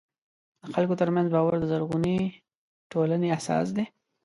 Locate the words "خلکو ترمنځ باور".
0.75-1.55